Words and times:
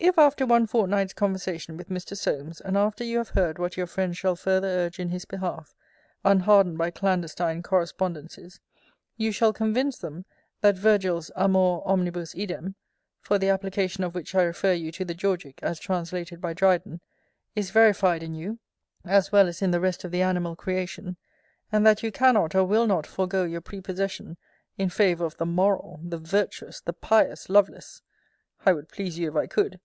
If 0.00 0.18
after 0.18 0.44
one 0.44 0.66
fortnight's 0.66 1.14
conversation 1.14 1.78
with 1.78 1.88
Mr. 1.88 2.14
Solmes, 2.14 2.60
and 2.60 2.76
after 2.76 3.02
you 3.02 3.16
have 3.16 3.30
heard 3.30 3.58
what 3.58 3.78
your 3.78 3.86
friends 3.86 4.18
shall 4.18 4.36
further 4.36 4.68
urge 4.68 4.98
in 4.98 5.08
his 5.08 5.24
behalf, 5.24 5.74
unhardened 6.22 6.76
by 6.76 6.90
clandestine 6.90 7.62
correspondencies, 7.62 8.60
you 9.16 9.32
shall 9.32 9.54
convince 9.54 9.96
them, 9.96 10.26
that 10.60 10.76
Virgil's 10.76 11.30
amor 11.36 11.80
omnibus 11.86 12.34
idem 12.36 12.74
(for 13.22 13.38
the 13.38 13.48
application 13.48 14.04
of 14.04 14.14
which 14.14 14.34
I 14.34 14.42
refer 14.42 14.74
you 14.74 14.92
to 14.92 15.06
the 15.06 15.14
Georgic 15.14 15.58
as 15.62 15.80
translated 15.80 16.38
by 16.38 16.52
Dryden) 16.52 17.00
is 17.56 17.70
verified 17.70 18.22
in 18.22 18.34
you, 18.34 18.58
as 19.06 19.32
well 19.32 19.48
as 19.48 19.62
in 19.62 19.70
the 19.70 19.80
rest 19.80 20.04
of 20.04 20.10
the 20.10 20.20
animal 20.20 20.54
creation; 20.54 21.16
and 21.72 21.86
that 21.86 22.02
you 22.02 22.12
cannot, 22.12 22.54
or 22.54 22.64
will 22.66 22.86
not 22.86 23.06
forego 23.06 23.44
your 23.44 23.62
prepossession 23.62 24.36
in 24.76 24.90
favour 24.90 25.24
of 25.24 25.38
the 25.38 25.46
moral, 25.46 25.98
the 26.02 26.18
virtuous, 26.18 26.82
the 26.82 26.92
pious 26.92 27.48
Lovelace, 27.48 28.02
[I 28.66 28.72
would 28.74 28.90
please 28.90 29.18
you 29.18 29.30
if 29.30 29.34
I 29.36 29.46
could! 29.46 29.80